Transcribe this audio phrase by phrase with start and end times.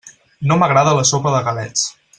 [0.51, 1.89] No m'agrada la sopa de galets.